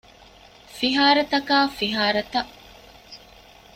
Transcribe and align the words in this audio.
ފިހާރަތަކާ 0.77 1.57
ފިހާރަތައް 1.77 2.51